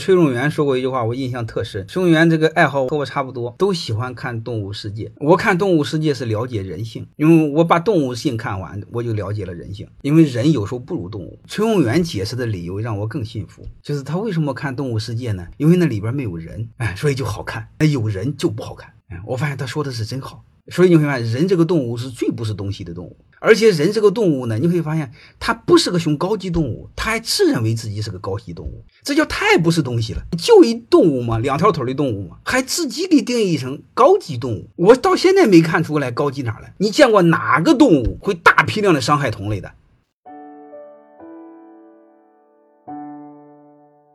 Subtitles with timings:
[0.00, 1.86] 崔永元说过一句话，我印象特深。
[1.86, 5.04] 崔永元这个爱好和我差不多，都喜欢看《动物世界》。
[5.18, 9.86] 我看《动物世界》是了解人性，因为我把动物性看完，我就了解了人性。
[10.00, 11.38] 因为人有时候不如动物。
[11.46, 15.46] 崔永元解释的理由让我更信服，就是他为什么看《动物世界》呢？
[15.58, 17.68] 因为那里边没有人，哎，所以就好看。
[17.78, 18.90] 那有人就不好看。
[19.10, 20.42] 哎，我发现他说的是真好。
[20.70, 23.16] 所以你会发现，人这个动物是最不是东西的动物。
[23.42, 30.22] 而且人这个动物呢，你会发现它不是个熊高级动物，它还自认为自己是个高级动物，这叫太不是东西了。
[30.36, 34.68] 就一动物嘛，两条腿的动物嘛，还自己给定义成高级动物。
[34.76, 36.74] 我到现在没看出来高级哪来。
[36.78, 39.72] 你见过哪个动物会大批量的伤害同类的？